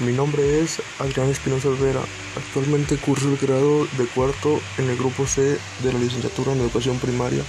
Mi 0.00 0.12
nombre 0.12 0.62
es 0.62 0.80
Adrián 0.98 1.28
Espinosa 1.28 1.68
Olvera. 1.68 2.00
Actualmente 2.34 2.96
curso 2.96 3.28
el 3.28 3.36
grado 3.36 3.84
de 3.98 4.06
cuarto 4.06 4.58
en 4.78 4.88
el 4.88 4.96
grupo 4.96 5.26
C 5.26 5.58
de 5.82 5.92
la 5.92 5.98
licenciatura 5.98 6.52
en 6.52 6.60
Educación 6.60 6.98
Primaria 6.98 7.42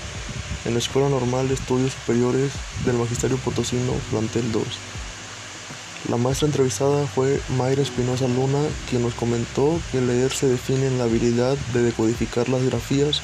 en 0.65 0.73
la 0.73 0.79
Escuela 0.79 1.07
Normal 1.07 1.47
de 1.47 1.53
Estudios 1.53 1.93
Superiores 1.93 2.51
del 2.83 2.97
Magisterio 2.97 3.37
Potosino, 3.37 3.93
plantel 4.09 4.51
2. 4.51 4.63
La 6.09 6.17
maestra 6.17 6.47
entrevistada 6.47 7.07
fue 7.07 7.39
Mayra 7.57 7.83
Espinosa 7.83 8.27
Luna, 8.27 8.59
quien 8.89 9.01
nos 9.01 9.13
comentó 9.13 9.79
que 9.93 10.01
leer 10.01 10.33
se 10.33 10.47
define 10.47 10.87
en 10.87 10.97
la 10.97 11.05
habilidad 11.05 11.55
de 11.73 11.83
decodificar 11.83 12.49
las 12.49 12.65
grafías, 12.65 13.21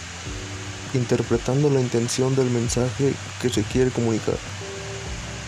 interpretando 0.94 1.70
la 1.70 1.82
intención 1.82 2.34
del 2.34 2.50
mensaje 2.50 3.14
que 3.42 3.50
se 3.50 3.64
quiere 3.64 3.92
comunicar. 3.92 4.38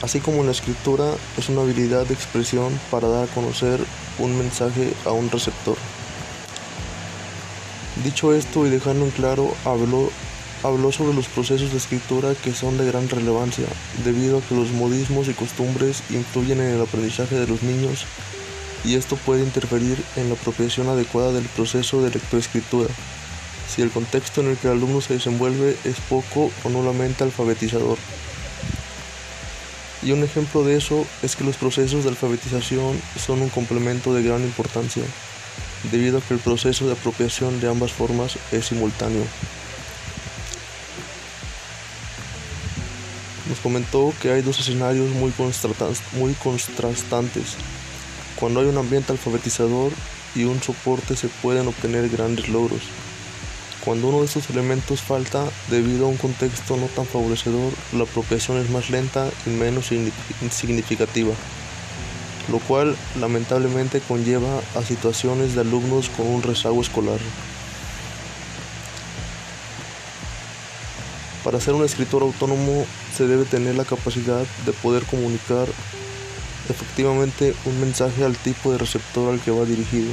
Así 0.02 0.20
como 0.20 0.44
la 0.44 0.52
escritura 0.52 1.14
es 1.38 1.50
una 1.50 1.62
habilidad 1.62 2.06
de 2.06 2.14
expresión 2.14 2.80
para 2.90 3.10
dar 3.10 3.26
a 3.26 3.34
conocer 3.34 3.80
un 4.18 4.38
mensaje 4.38 4.94
a 5.06 5.12
un 5.12 5.30
receptor. 5.30 5.76
Dicho 8.04 8.34
esto 8.34 8.66
y 8.66 8.70
dejando 8.70 9.04
en 9.04 9.12
claro, 9.12 9.54
habló, 9.66 10.10
habló 10.64 10.92
sobre 10.94 11.14
los 11.14 11.28
procesos 11.28 11.72
de 11.72 11.78
escritura 11.78 12.34
que 12.34 12.54
son 12.54 12.78
de 12.78 12.86
gran 12.86 13.10
relevancia, 13.10 13.66
debido 14.06 14.38
a 14.38 14.42
que 14.42 14.56
los 14.56 14.72
modismos 14.72 15.28
y 15.28 15.34
costumbres 15.34 16.02
influyen 16.10 16.62
en 16.62 16.76
el 16.76 16.82
aprendizaje 16.82 17.36
de 17.36 17.48
los 17.48 17.62
niños 17.62 18.06
y 18.86 18.96
esto 18.96 19.18
puede 19.18 19.44
interferir 19.44 20.02
en 20.16 20.30
la 20.30 20.36
apropiación 20.36 20.88
adecuada 20.88 21.34
del 21.34 21.46
proceso 21.46 22.02
de 22.02 22.12
lectoescritura, 22.12 22.90
si 23.68 23.82
el 23.82 23.92
contexto 23.92 24.40
en 24.42 24.48
el 24.48 24.58
que 24.58 24.68
el 24.68 24.74
alumno 24.78 25.02
se 25.02 25.16
desenvuelve 25.16 25.78
es 25.84 26.00
poco 26.08 26.52
o 26.64 26.70
nulamente 26.70 27.26
alfabetizador. 27.26 27.98
Y 30.02 30.12
un 30.12 30.24
ejemplo 30.24 30.64
de 30.64 30.78
eso 30.78 31.06
es 31.22 31.36
que 31.36 31.44
los 31.44 31.58
procesos 31.58 32.04
de 32.04 32.10
alfabetización 32.10 33.02
son 33.18 33.42
un 33.42 33.50
complemento 33.50 34.14
de 34.14 34.24
gran 34.24 34.44
importancia, 34.44 35.04
debido 35.92 36.20
a 36.20 36.22
que 36.22 36.34
el 36.34 36.40
proceso 36.40 36.86
de 36.88 36.94
apropiación 36.94 37.60
de 37.60 37.70
ambas 37.70 37.92
formas 37.92 38.38
es 38.52 38.66
simultáneo. 38.66 39.24
Nos 43.50 43.60
comentó 43.60 44.14
que 44.22 44.32
hay 44.32 44.42
dos 44.44 44.60
escenarios 44.60 45.10
muy, 45.10 45.32
contrastantes. 46.36 47.56
Cuando 48.36 48.60
hay 48.60 48.68
un 48.68 48.78
ambiente 48.78 49.12
alfabetizador 49.12 49.92
y 50.36 50.44
un 50.44 50.62
soporte 50.62 51.16
se 51.16 51.28
pueden 51.28 51.68
obtener 51.68 52.08
grandes 52.10 52.48
logros. 52.48 52.84
Cuando 53.84 54.10
uno 54.10 54.20
de 54.20 54.26
estos 54.26 54.50
elementos 54.50 55.02
falta 55.02 55.46
debido 55.70 56.06
a 56.06 56.10
un 56.10 56.18
contexto 56.18 56.76
no 56.76 56.88
tan 56.88 57.06
favorecedor, 57.06 57.72
la 57.94 58.04
apropiación 58.04 58.58
es 58.58 58.70
más 58.70 58.90
lenta 58.90 59.30
y 59.46 59.52
menos 59.52 59.90
significativa, 60.52 61.34
lo 62.52 62.60
cual 62.60 62.98
lamentablemente 63.20 64.02
conlleva 64.02 64.60
a 64.76 64.84
situaciones 64.84 65.56
de 65.56 65.62
alumnos 65.62 66.10
con 66.10 66.28
un 66.28 66.44
rezago 66.44 66.82
escolar. 66.82 67.20
Para 71.44 71.62
ser 71.62 71.74
un 71.74 71.86
escritor 71.86 72.22
autónomo 72.22 72.86
se 73.16 73.28
debe 73.28 73.46
tener 73.46 73.76
la 73.76 73.86
capacidad 73.86 74.46
de 74.66 74.74
poder 74.74 75.04
comunicar 75.04 75.68
efectivamente 76.70 77.56
un 77.66 77.80
mensaje 77.80 78.26
al 78.26 78.36
tipo 78.36 78.74
de 78.74 78.78
receptor 78.78 79.34
al 79.34 79.40
que 79.40 79.52
va 79.52 79.64
dirigido. 79.64 80.12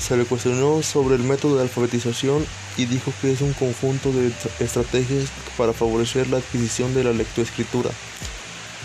Se 0.00 0.16
le 0.16 0.24
cuestionó 0.24 0.82
sobre 0.82 1.16
el 1.16 1.22
método 1.22 1.56
de 1.56 1.62
alfabetización 1.62 2.46
y 2.76 2.86
dijo 2.86 3.12
que 3.20 3.32
es 3.32 3.40
un 3.40 3.52
conjunto 3.52 4.12
de 4.12 4.32
estrategias 4.60 5.28
para 5.56 5.72
favorecer 5.72 6.28
la 6.28 6.38
adquisición 6.38 6.94
de 6.94 7.04
la 7.04 7.12
lectoescritura, 7.12 7.90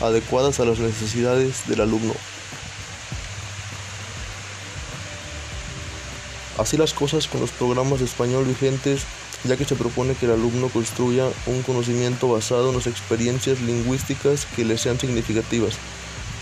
adecuadas 0.02 0.60
a 0.60 0.66
las 0.66 0.80
necesidades 0.80 1.68
del 1.68 1.82
alumno. 1.82 2.14
Así 6.58 6.78
las 6.78 6.94
cosas 6.94 7.28
con 7.28 7.42
los 7.42 7.52
programas 7.52 8.00
de 8.00 8.06
español 8.06 8.46
vigentes, 8.46 9.04
ya 9.44 9.56
que 9.56 9.66
se 9.66 9.76
propone 9.76 10.16
que 10.16 10.26
el 10.26 10.34
alumno 10.34 10.70
construya 10.70 11.26
un 11.46 11.62
conocimiento 11.62 12.28
basado 12.28 12.70
en 12.70 12.76
las 12.76 12.88
experiencias 12.88 13.62
lingüísticas 13.62 14.46
que 14.56 14.66
le 14.66 14.78
sean 14.78 15.00
significativas, 15.00 15.76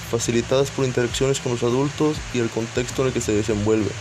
facilitadas 0.10 0.72
por 0.72 0.86
interacciones 0.86 1.40
con 1.40 1.54
los 1.54 1.64
adultos 1.64 2.18
y 2.34 2.40
el 2.40 2.50
contexto 2.50 3.02
en 3.02 3.10
el 3.10 3.14
que 3.14 3.22
se 3.22 3.34
desenvuelve. 3.34 3.92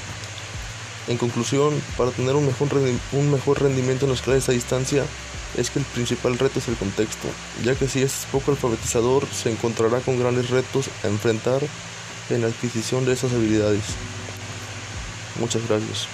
En 1.09 1.16
conclusión, 1.16 1.81
para 1.97 2.11
tener 2.11 2.34
un 2.37 2.47
mejor, 2.47 2.69
un 3.12 3.31
mejor 3.31 3.62
rendimiento 3.62 4.05
en 4.05 4.12
las 4.12 4.22
clases 4.22 4.49
a 4.49 4.53
distancia, 4.53 5.05
es 5.56 5.71
que 5.71 5.81
el 5.81 5.84
principal 5.84 6.38
reto 6.38 6.59
es 6.59 6.69
el 6.69 6.77
contexto, 6.77 7.28
ya 7.65 7.75
que 7.75 7.88
si 7.88 8.03
es 8.03 8.27
poco 8.31 8.53
alfabetizador, 8.53 9.27
se 9.27 9.50
encontrará 9.50 10.00
con 10.00 10.19
grandes 10.19 10.50
retos 10.50 10.88
a 11.03 11.09
enfrentar 11.09 11.62
en 12.28 12.43
la 12.43 12.49
adquisición 12.49 13.05
de 13.05 13.12
esas 13.12 13.33
habilidades. 13.33 13.83
Muchas 15.38 15.66
gracias. 15.69 16.06